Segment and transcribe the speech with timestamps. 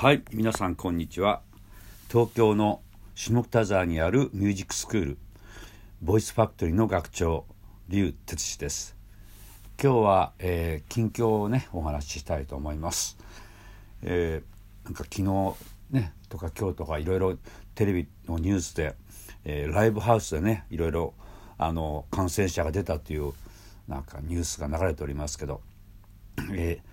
[0.00, 1.42] はい皆さんこんにちは。
[2.08, 2.80] 東京の
[3.14, 5.18] 下北沢にあるミュージックスクール
[6.00, 7.44] ボイスファクトリーの学長
[7.90, 8.96] 劉哲司です。
[9.78, 13.18] 今日は、えー、近況をねお話ししたいと思います、
[14.00, 15.54] えー、なんか昨日
[15.90, 17.36] ねとか今日とかいろいろ
[17.74, 18.94] テレビのニュースで、
[19.44, 21.12] えー、ライブハウスでねいろいろ
[21.58, 23.34] あの感染者が出たという
[23.86, 25.60] なんかニュースが流れておりますけど、
[26.54, 26.89] えー、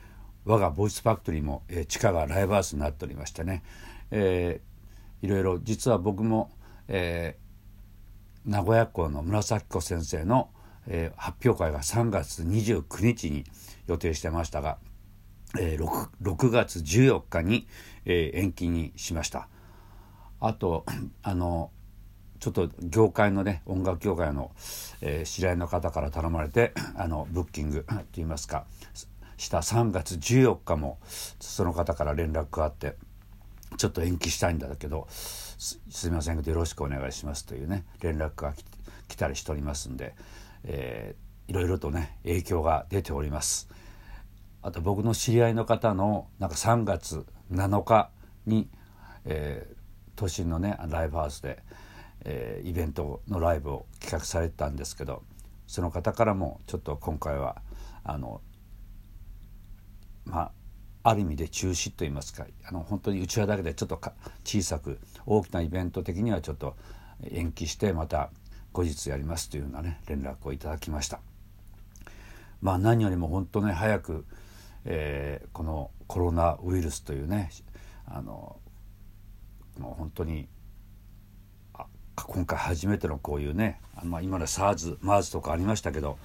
[0.47, 3.63] 我がボイスファクトリーも、えー、地下がライブハウスになっておりましてね、
[4.11, 6.49] えー、いろいろ実は僕も、
[6.87, 10.49] えー、名古屋校の紫子先生の、
[10.87, 13.43] えー、発表会が3月29日に
[13.87, 14.77] 予定してましたが、
[15.59, 17.67] えー、6, 6月14日に、
[18.05, 19.49] えー、延期にしました。
[20.39, 20.85] あと
[21.23, 21.71] あの
[22.39, 24.51] ちょっと業界のね音楽業界の、
[25.01, 28.65] えー、知り合いの方から頼まれてあのブッキングといいますか
[29.37, 30.99] した3月14日も
[31.39, 32.95] その方から連絡があって
[33.77, 38.53] ちょっと延期したいんだけどすみませんけどよろしくお願いしますというね連絡が
[39.07, 40.15] 来たりしておりますんで、
[40.63, 43.69] えー、いろいろとね影響が出ております。
[44.61, 48.09] あと僕の知り合いの方のなんか3月7日
[48.45, 48.67] に、
[49.23, 49.75] えー、
[50.15, 51.59] 都心のねライブハウスで、
[52.25, 55.23] えー、イベントのライブを企画されてたんですけど
[55.67, 57.61] その方からもちょっと今回は
[58.03, 58.41] あの
[60.27, 60.51] ま
[61.03, 63.99] あある意味で中止といいますかあの本当にうちわだけでちょっと
[64.43, 66.75] 小さく大きなイベント的にはちょっと
[67.31, 68.29] 延期してまた
[68.73, 71.19] 後日やりますというようなね連絡をいただきました。
[72.61, 74.25] まあ何よりも本当ね早く、
[74.85, 77.51] えー、このコロナウイルスというね
[78.05, 78.57] あの
[79.79, 80.47] もう本当に
[82.15, 86.17] 今回初めてのこういうねまあ、今まで SARS、MERS とかありましたけど、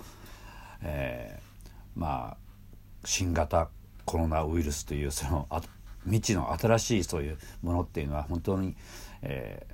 [0.82, 2.36] えー、まあ
[3.04, 3.68] 新型
[4.04, 5.48] コロナウイルスというその
[6.04, 8.74] 未知の新しいそういうものっていうのは本当に、
[9.22, 9.66] え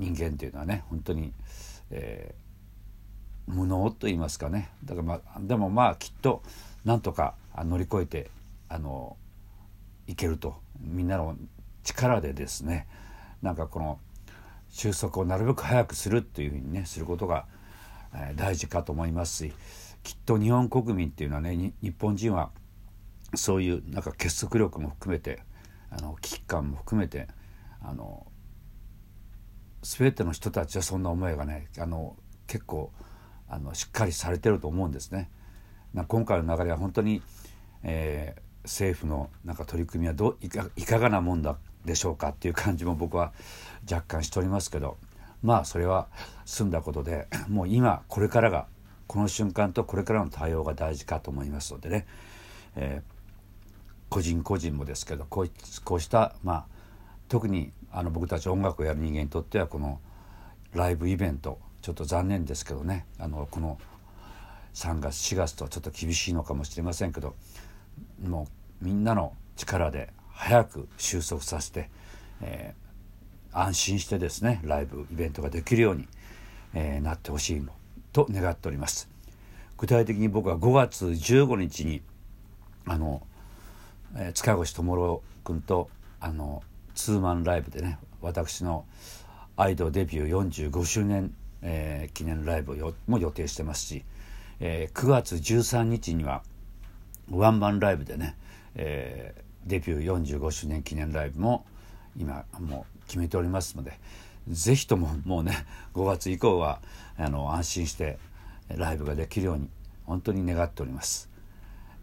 [0.00, 1.32] ー、人間っていうのはね本当に、
[1.90, 4.70] えー、無能と言いますかね。
[4.84, 6.42] だからまあでもまあきっと
[6.84, 8.30] なんとか乗り越えて
[8.68, 9.16] あの
[10.06, 10.62] いけると。
[10.80, 11.36] みんなの
[11.84, 12.86] 力でですね
[13.40, 13.98] なんかこの
[14.70, 17.46] 収束をなるべく早くするっていうふうにねすることが、
[18.14, 19.52] えー、大事かと思いますし
[20.02, 22.50] きっと日本国民っていうのはね日本人は
[23.34, 25.42] そういうなんか結束力も含めて
[25.90, 27.28] あの危機感も含めて
[27.82, 28.26] あの
[29.82, 32.16] 全ての人たちはそんな思いがねあの
[32.46, 32.92] 結構
[33.48, 35.30] あのしっかりされてると思うんですね。
[36.08, 37.20] 今回の流れは本当に、
[37.82, 43.32] えー、政府のなんか取り組みはどういかいかがなもんだでしょうかっていう感じも僕は
[43.90, 44.96] 若干しておりますけど
[45.42, 46.08] まあそれは
[46.46, 48.68] 済んだことでもう今これからが
[49.06, 52.06] この瞬間とこれからの対応が大事かと思いますのでね、
[52.76, 53.11] えー
[54.12, 55.50] 個人個人もですけどこう
[55.84, 56.66] こうしたまあ
[57.30, 60.00] 特にあの僕たち音楽をやる人間にとってはこの
[60.74, 63.78] ライブイベントちょっと残念ですけどねあのこの
[64.74, 67.34] 3月4月とちょっと厳しいのかもしれませんけど
[68.22, 68.48] も
[68.82, 71.88] うみんなの力で早く収束させて、
[72.42, 76.06] えー、安心してですねライブイベントができるように、
[76.74, 77.66] えー、なってほしい
[78.12, 79.08] と願っております。
[79.78, 82.02] 具体的に僕は5月15日に
[82.84, 83.26] あの
[84.16, 85.88] えー、塚越智郎君と
[86.20, 86.62] あの
[86.94, 88.84] ツーマンライブでね私の
[89.56, 94.04] アイドルデビュー45周年、えー、記念ライブをも予定してますし、
[94.60, 96.42] えー、9月13日には
[97.30, 98.36] ワンマンライブでね、
[98.74, 101.64] えー、デビュー45周年記念ライブも
[102.16, 103.98] 今もう決めておりますので
[104.48, 106.80] 是非とももうね5月以降は
[107.16, 108.18] あの安心して
[108.68, 109.68] ライブができるように
[110.04, 111.31] 本当に願っております。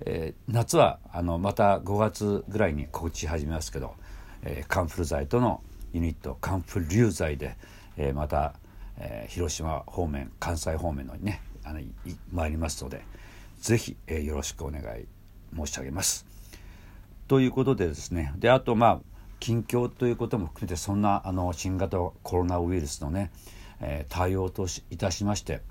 [0.06, 3.96] えー、夏はあのまた5月ぐらいに告知始めますけど、
[4.44, 5.62] えー、カンフル剤との
[5.94, 7.58] ユニットカンフル流剤で、
[7.98, 8.54] えー、また、
[8.98, 11.82] えー、広島方面関西方面のにねあの
[12.32, 13.02] 参りますので
[13.60, 15.06] ぜひ、えー、よろしくお願い
[15.56, 16.26] 申し上げます。
[17.28, 19.00] ということでですねであとまあ
[19.40, 23.32] 近況ということも含めてそんなあの新型コロナウイルスのね、
[23.82, 25.62] えー、対応といたしまして、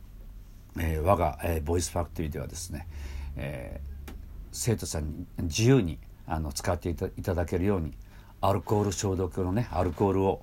[0.78, 2.86] えー、我が、えー、ボイスファクトリーではですね、
[3.36, 3.97] えー
[4.58, 7.92] 生徒さんに自由にあの使っていただけるように
[8.40, 10.42] アルコール消毒のねアルコールを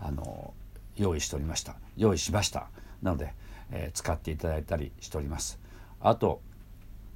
[0.00, 0.54] あの
[0.96, 1.76] 用意しておりました。
[1.96, 2.68] 用意しました。
[3.02, 3.34] なので、
[3.70, 5.58] えー、使っていただいたりしております。
[6.00, 6.40] あと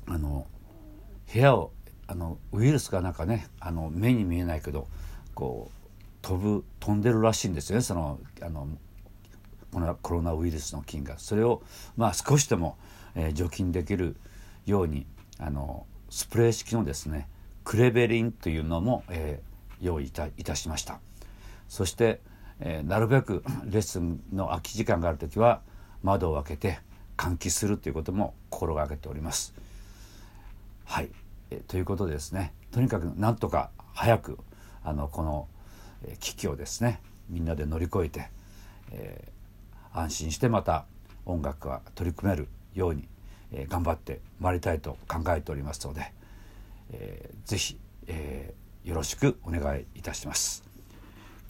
[0.07, 0.47] あの
[1.33, 1.73] 部屋を
[2.07, 4.87] あのウイルスがなんかねあの目に見えないけど
[5.35, 7.83] こう飛ぶ飛んでるらしいんですよね。
[7.83, 8.69] そのあの
[10.03, 11.19] コロナウイルスの菌が。
[11.19, 11.63] それを
[11.97, 12.77] まあ少しでも、
[13.15, 14.17] えー、除菌できる
[14.67, 15.07] ように
[15.39, 17.29] あのスプレー式のですね
[17.65, 19.43] クレベリンというのも、え
[19.81, 21.01] 用意いたいたしました。
[21.69, 22.21] そして、
[22.61, 25.61] えー、なるべく レッスンの空き時間がある時は
[26.05, 26.79] 窓を開けて
[27.17, 29.55] 換気するということも心がけております。
[30.85, 31.11] はい、
[31.51, 34.39] えー、ということでですねとにかくなんとか早く
[34.85, 35.49] あのこの
[36.21, 38.31] 危機をですねみんなで乗り越えて、
[38.93, 40.87] えー、安心してまた
[41.27, 43.09] 音楽が取り組めるように、
[43.53, 46.13] えー、頑張ってまいりたいと考えておりますので、
[46.93, 50.65] えー、ぜひ、えー、よろしくお願いいたします。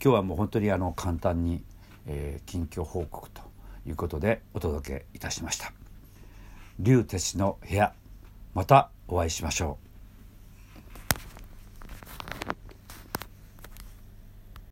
[0.03, 1.63] 今日はもう本当にあの簡単に、
[2.07, 3.41] えー、近況報告と
[3.87, 5.71] いうことでお届けいたしました。
[6.79, 7.93] 竜鉄の部屋
[8.53, 9.84] またお会いしましょう。